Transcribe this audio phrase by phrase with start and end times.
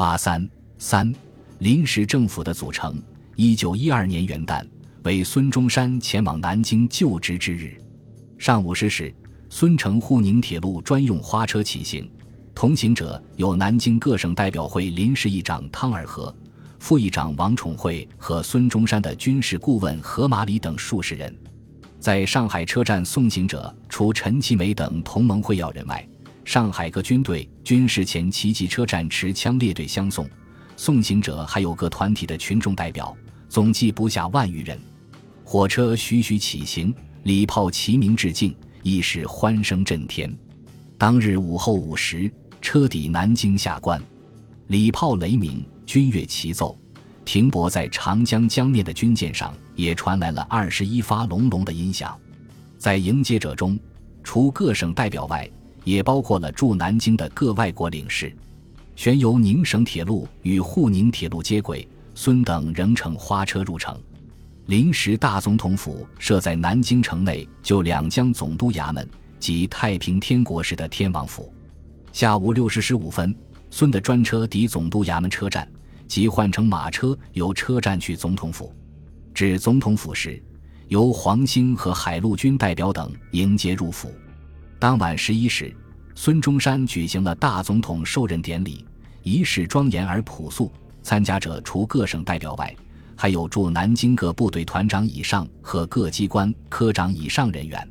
[0.00, 0.48] 八三
[0.78, 1.14] 三
[1.58, 2.96] 临时政府的组成。
[3.36, 4.66] 一九一二年元旦
[5.02, 7.76] 为孙中山前往南京就职之日。
[8.38, 9.14] 上午十时，
[9.50, 12.10] 孙承沪宁铁路专用花车起行，
[12.54, 16.34] 同行者有南京各省代表会临时议长汤尔和、
[16.78, 21.36] 副议长王宠惠和孙中山的军事顾问何马礼等数十人。
[21.98, 26.08] 在上海车站送行者，除陈其美等同盟会要人外，
[26.50, 30.28] 上海各军队军事前齐集车站持枪列队相送。
[30.76, 33.16] 送行者还有各团体的群众代表。
[33.48, 34.76] 总计不下万余人，
[35.44, 36.92] 火车徐徐起行，
[37.22, 40.36] 礼炮齐鸣致敬，一时欢声震天。
[40.98, 42.28] 当日午后五时，
[42.60, 44.02] 车抵南京下关，
[44.66, 46.76] 礼炮雷鸣，军乐齐奏，
[47.24, 52.18] 停泊在长江江面的军舰上也传来了二十一发隆隆的音响。
[52.76, 53.78] 在迎接者中，
[54.24, 55.48] 除各省代表外，
[55.84, 58.34] 也包括了驻南京的各外国领事。
[58.96, 61.86] 旋由宁省铁路与沪宁铁路接轨。
[62.12, 63.98] 孙等仍乘花车入城，
[64.66, 71.50] 临时大总统府设在南京城内就两江总督衙门及太平天国时的天王府。
[72.12, 73.34] 下午六时十五分，
[73.70, 75.66] 孙的专车抵总督衙门车站，
[76.06, 78.70] 即换乘马车由车站去总统府。
[79.32, 80.42] 至总统府时，
[80.88, 84.12] 由黄兴和海陆军代表等迎接入府。
[84.80, 85.70] 当晚十一时，
[86.14, 88.82] 孙中山举行了大总统受任典礼，
[89.22, 90.72] 仪式庄严而朴素。
[91.02, 92.74] 参加者除各省代表外，
[93.14, 97.86] 还有驻南京各部队团长以上和各机关科长以上人员。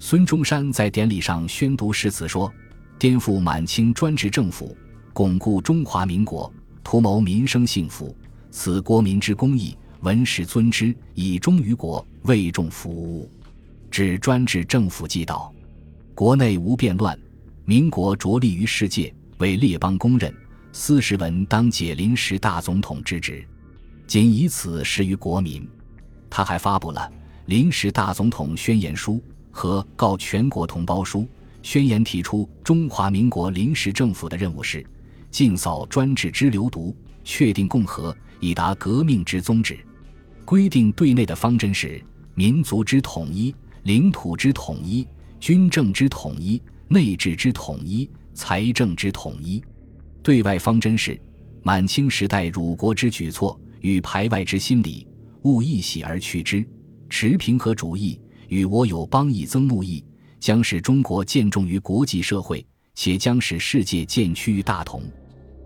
[0.00, 2.52] 孙中山在典礼上宣读誓词说
[2.98, 4.76] ：“颠覆满清专制政府，
[5.12, 6.52] 巩固中华民国，
[6.82, 8.16] 图谋民生幸福，
[8.50, 13.30] 此国民之公义，文实尊之，以忠于国，为众服务。
[13.92, 15.52] 指专制政府既倒，
[16.16, 17.14] 国内无变乱，
[17.66, 20.34] 民国着力于世界，为列邦公认。”
[20.72, 23.46] 四十文当解临时大总统之职，
[24.06, 25.68] 仅以此示于国民。
[26.30, 27.12] 他还发布了
[27.44, 31.28] 临时大总统宣言书和告全国同胞书。
[31.62, 34.82] 宣言提出，中华民国临时政府的任务是
[35.30, 39.78] 尽扫专制之流毒，确定共和，以达革命之宗旨。
[40.46, 42.02] 规定对内的方针是
[42.34, 45.06] 民族之统一、领土之统一、
[45.38, 49.62] 军政之统一、内治之统一、财政之统一。
[50.22, 51.20] 对外方针是：
[51.62, 55.06] 满清时代辱国之举措与排外之心理，
[55.42, 56.64] 勿一洗而去之；
[57.08, 60.04] 持平和主义与我有邦义增睦义，
[60.40, 62.64] 将使中国见重于国际社会，
[62.94, 65.02] 且将使世界渐趋于大同。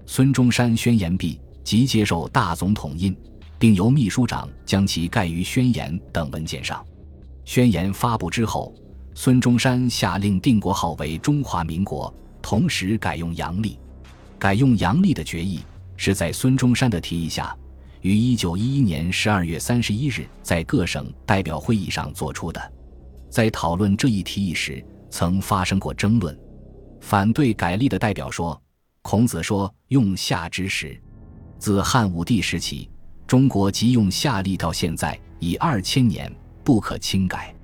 [0.04, 3.16] 孙中山宣言毕，即接受大总统印，
[3.59, 6.84] 并由秘书长将其盖于宣言等文件上。
[7.44, 8.75] 宣言发布之后，
[9.15, 13.78] 孙中山下令定国号为中华民国，同时改用阳历。
[14.38, 15.60] 改用阳历的决议
[15.97, 17.54] 是在孙中山的提议下，
[18.00, 22.72] 于一九一一年十二月三十一日在各省代表会议上作出的。
[23.28, 26.38] 在讨论这一提议时，曾发生过争论。
[27.00, 28.60] 反对改历的代表说
[29.03, 30.98] ：“孔子说用夏之时，
[31.59, 32.88] 自汉武帝时起，
[33.27, 36.34] 中国即用夏历到现在已二千年，
[36.65, 37.54] 不可轻改。”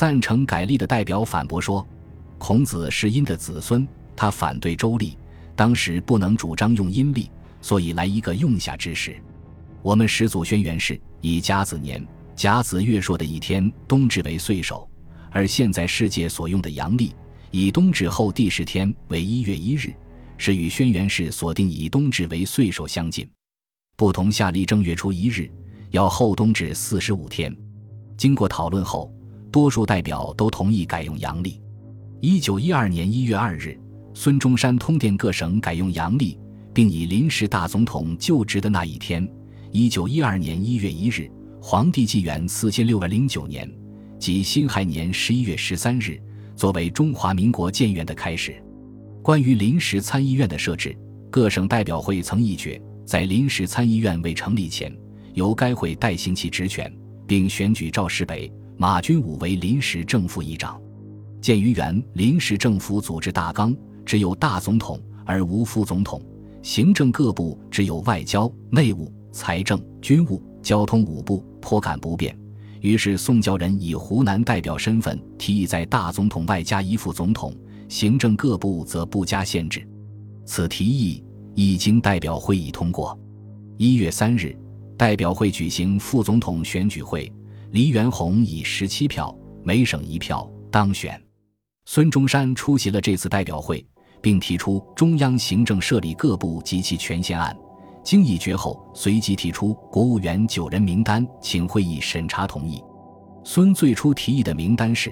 [0.00, 1.86] 赞成改历的代表反驳说
[2.40, 5.14] ：“孔子是殷的子孙，他反对周历。”
[5.54, 7.30] 当时不能主张用阴历，
[7.60, 9.14] 所以来一个用夏之时。
[9.82, 12.02] 我们始祖轩辕氏以甲子年
[12.34, 14.88] 甲子月朔的一天冬至为岁首，
[15.30, 17.14] 而现在世界所用的阳历
[17.50, 19.92] 以冬至后第十天为一月一日，
[20.38, 23.30] 是与轩辕氏所定以冬至为岁首相近。
[23.98, 25.46] 不同夏历正月初一日
[25.90, 27.54] 要后冬至四十五天。
[28.16, 29.12] 经过讨论后，
[29.50, 31.60] 多数代表都同意改用阳历。
[32.20, 33.78] 一九一二年一月二日。
[34.12, 36.36] 孙中山通电各省改用阳历，
[36.74, 39.26] 并以临时大总统就职的那一天，
[39.70, 41.30] 一九一二年一月一日，
[41.62, 43.72] 皇帝纪元四千六百零九年，
[44.18, 46.20] 即辛亥年十一月十三日，
[46.56, 48.60] 作为中华民国建元的开始。
[49.22, 50.94] 关于临时参议院的设置，
[51.30, 54.92] 各省代表会曾议决，在临时参议院未成立前，
[55.34, 56.92] 由该会代行其职权，
[57.28, 60.80] 并选举赵世北、马君武为临时政府议长。
[61.38, 63.76] 鉴于原临时政府组织大纲。
[64.06, 66.20] 只有大总统而无副总统，
[66.62, 72.34] 行政各部只有外交、内务、财政、军务、交通五部，颇感不便。
[72.80, 77.54] 于是宋教仁以湖南代表身份提议，在大总统外加一副总统，
[77.86, 79.86] 行政各部则不加限制。
[80.46, 81.22] 此提议
[81.54, 83.16] 已经代表会议通过。
[83.76, 84.56] 一月三日，
[84.96, 87.30] 代表会举行副总统选举会，
[87.70, 91.20] 黎元洪以十七票，每省一票当选。
[91.84, 93.86] 孙中山出席了这次代表会。
[94.22, 97.56] 并提出中央行政设立各部及其权限案。
[98.02, 102.82] 经议决后，随即提出国务院九人名单，请会议审查同意。
[103.44, 105.10] 孙最初提议的名单是，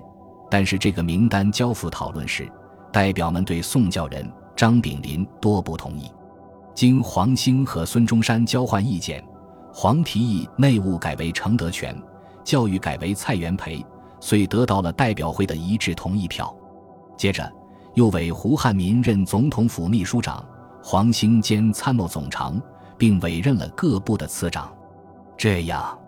[0.51, 2.51] 但是这个名单交付讨论时，
[2.93, 6.11] 代表们对宋教仁、张炳麟多不同意。
[6.75, 9.25] 经黄兴和孙中山交换意见，
[9.73, 11.95] 黄提议内务改为程德全，
[12.49, 13.85] 教育改为蔡元培，
[14.21, 16.57] 遂得到了代表会的一致同意票。
[17.15, 17.53] 接着，
[17.93, 20.43] 又委胡汉民任总统府秘书长，
[20.83, 22.59] 黄兴兼参谋总长，
[22.97, 24.75] 并委任了各部的次长。
[25.37, 25.99] 这样。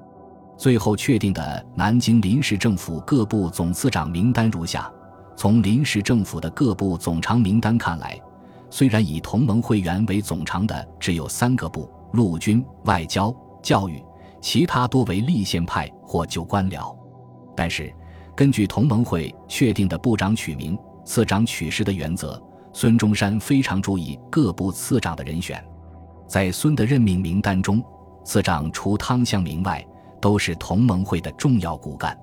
[0.57, 4.91] 最后确定的南京临时政府各部总次长名单如下：
[5.37, 8.19] 从临时政府的各部总长名单看来，
[8.71, 13.31] 虽然以同盟会员为总长的只有三个部——陆军、外交、
[13.63, 14.03] 教育，
[14.41, 16.97] 其他多为立宪派或旧官僚，
[17.57, 17.93] 但是
[18.35, 22.43] 根据同盟会确定的部长取名、次长取实的原则，
[22.73, 25.63] 孙中山非常注意各部次长的人选。
[26.27, 27.83] 在孙的任命名单中，
[28.25, 29.85] 次长除汤湘明外，
[30.21, 32.17] 都是同盟会的重要骨干，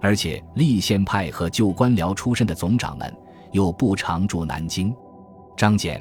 [0.00, 3.12] 而且立宪派和旧官僚出身的总长们
[3.52, 4.94] 又不常驻南京。
[5.56, 6.00] 张謇、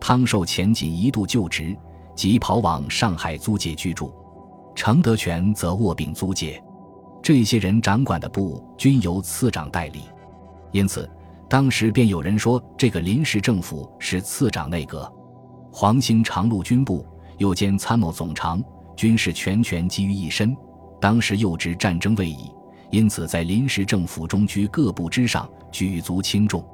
[0.00, 1.76] 汤寿前仅一度就职，
[2.14, 4.12] 即跑往上海租界居住；
[4.78, 6.62] 程德全则卧病租界。
[7.20, 10.02] 这些人掌管的部均由次长代理，
[10.70, 11.10] 因此
[11.50, 15.12] 当时便有人说这个临时政府是次长内阁。
[15.72, 17.04] 黄兴常陆军部，
[17.38, 18.62] 又兼参谋总长，
[18.94, 20.56] 军事全权集于一身。
[21.00, 22.48] 当时又知战争未已，
[22.92, 26.64] 因此在临时政府中居各部之上，举足轻重。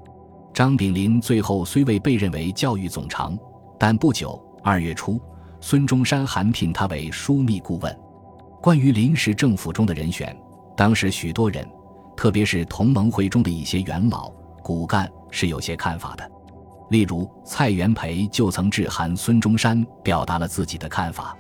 [0.52, 3.34] 张炳麟最后虽未被认为教育总长，
[3.78, 5.18] 但不久二月初，
[5.66, 7.99] 孙中山函聘他为枢密顾问。
[8.61, 10.37] 关于临时政府中的人选，
[10.76, 11.66] 当时许多人，
[12.14, 14.28] 特别是同盟会中的一些元老
[14.62, 16.31] 骨干，是有些看法的。
[16.90, 21.34] 例如蔡元培就曾致函孙中山，表达了自己的看法。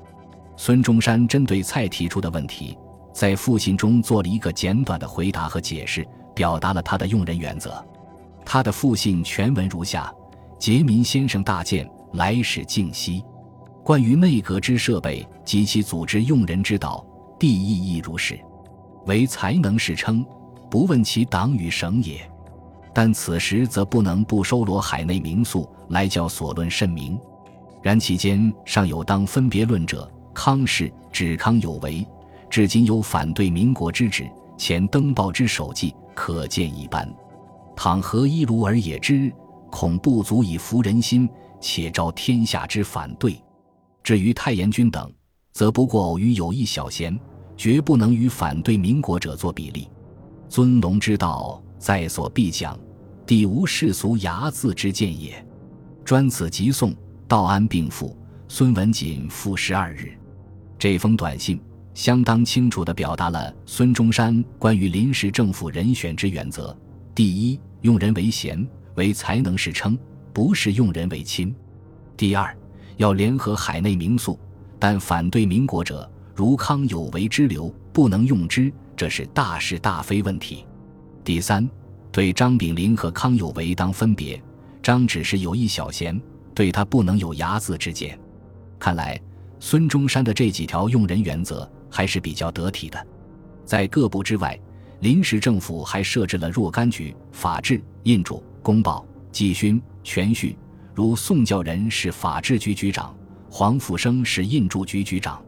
[0.56, 2.78] 孙中山针对蔡提出的问题，
[3.12, 6.02] 在复信中做了一个简短的回答和解释，
[6.34, 7.86] 表达了他的用人原则。
[8.42, 10.10] 他的复信全文如下：
[10.58, 13.22] 杰民先生大见，来使敬息。
[13.84, 17.04] 关于内阁之设备及其组织用人之道，
[17.38, 18.40] 第意亦如是。
[19.04, 20.24] 为才能是称，
[20.70, 22.26] 不问其党与省也。
[22.94, 27.20] 但此时则不能不收罗海内名宿来教所论甚明。
[27.82, 30.10] 然其间尚有当分别论者。
[30.32, 32.04] 康氏指康有为，
[32.50, 37.08] 至今有反对民国之旨，前登报之手迹可见一斑。
[37.76, 39.32] 倘何一卢而也之，
[39.70, 41.28] 恐不足以服人心，
[41.60, 43.40] 且招天下之反对。
[44.04, 45.10] 至于太严君等，
[45.54, 47.18] 则不过偶于有一小贤，
[47.56, 49.88] 绝不能与反对民国者作比例。
[50.46, 52.78] 尊龙之道，在所必讲，
[53.26, 55.44] 地无世俗睚眦之见也。
[56.04, 56.94] 专此即送，
[57.26, 58.14] 道安病复，
[58.46, 60.12] 孙文锦复十二日。
[60.78, 61.58] 这封短信
[61.94, 66.76] 相当清楚地表达了孙中山关于临时政府人选之原则：
[67.14, 69.98] 第一，用人为贤，为才能是称，
[70.30, 71.54] 不是用人为亲；
[72.18, 72.54] 第二，
[72.96, 74.38] 要联合海内名宿，
[74.78, 80.64] 但反对民国者，如康有为之流，不能用之，这是大是大非问题；
[81.22, 81.68] 第三，
[82.10, 84.42] 对张炳麟和康有为当分别，
[84.82, 86.20] 张只是有一小贤，
[86.54, 88.18] 对他不能有睚眦之见。
[88.78, 89.20] 看来。
[89.60, 93.06] 孙中山的这几条用人原则还是比较得体的。
[93.64, 94.60] 在各部之外，
[95.00, 100.54] 临时政府还设置了若干局：法制、印嘱、公报、纪勋、全序。
[100.94, 103.12] 如宋教仁是法制局局长，
[103.50, 105.44] 黄复生是印铸局局长。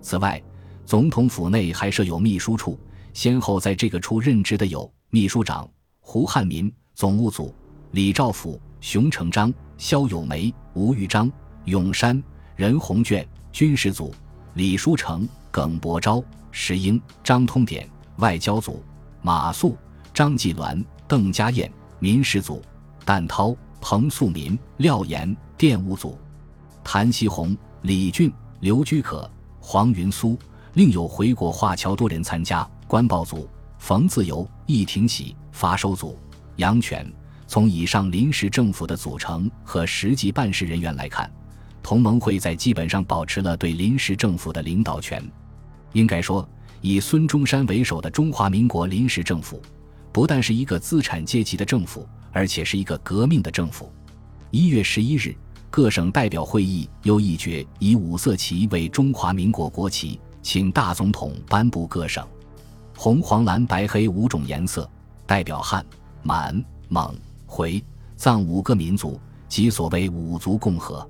[0.00, 0.42] 此外，
[0.84, 2.76] 总统府内还设有秘书处，
[3.12, 5.68] 先后在这个处任职的有秘书长
[6.00, 7.54] 胡汉民、总务组
[7.92, 11.30] 李兆甫、熊成章、肖友梅、吴玉章、
[11.66, 12.20] 永山、
[12.56, 13.24] 任鸿隽。
[13.52, 14.12] 军事组：
[14.54, 17.84] 李书成、耿伯昭、石英、张通典；
[18.16, 18.82] 外交组：
[19.22, 19.76] 马谡、
[20.12, 21.68] 张继鸾、邓家彦；
[22.00, 22.62] 民事组：
[23.04, 26.18] 旦涛、彭素民、廖岩；电务组：
[26.84, 30.36] 谭锡洪、李俊、刘居可、黄云苏；
[30.74, 32.68] 另有回国华侨多人参加。
[32.86, 36.18] 官报组：冯自由、易廷喜；法收组：
[36.56, 37.10] 杨泉。
[37.46, 41.28] 从以上临时政府的组成和实际办事人员来看。
[41.82, 45.20] 同盟会在基本上保持了对临时政府的领导权。
[45.92, 46.48] 应该说，
[46.80, 49.60] 以孙中山为首的中华民国临时政府，
[50.12, 53.92] 不但是一个资产阶级的政府，而且是一个革命的政府。
[54.50, 55.34] 一月十一日，
[55.70, 62.26] 各省代表会议又议决以五色旗为中华民国国旗，请大总统颁布各省
[62.96, 64.88] 红、黄、蓝、白、黑五种颜色，
[65.26, 65.84] 代表汉、
[66.22, 67.14] 满、蒙、
[67.46, 67.82] 回、
[68.16, 69.20] 藏五个民族。
[69.48, 71.04] 即所谓五族共和。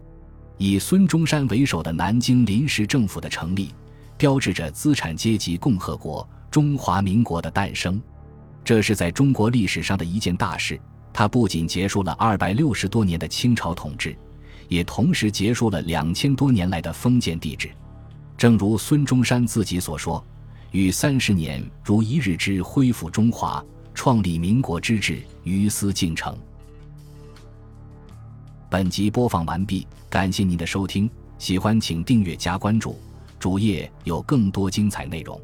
[0.56, 3.68] 以孙中山为首的南京临时政府的成立，
[4.16, 8.00] 标志着资产阶级共和国中华民国的诞生。
[8.64, 10.80] 这是在中国历史上的一件大事。
[11.12, 14.16] 它不仅结束了二百六十多年的清朝统治，
[14.68, 17.70] 也同时结束了两千多年来的封建帝制。
[18.38, 20.24] 正如孙中山自己所说
[20.72, 23.62] ：“与三十年如一日之恢复中华、
[23.92, 26.34] 创立民国之志，于斯竟成。”
[28.70, 32.96] 本集播放完毕，感谢您的收听，喜欢请订阅加关注，
[33.38, 35.38] 主页有更多精彩内容。